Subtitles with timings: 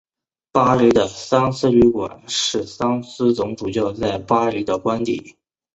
[0.51, 5.37] 巴黎的桑斯旅馆是桑斯总主教在巴黎的官邸。